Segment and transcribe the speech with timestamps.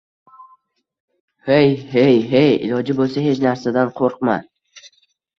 [1.49, 1.59] Hey,
[1.91, 2.47] hey, hey...
[2.69, 4.39] iloji bo'lsa, hech narsadan qo'rqma...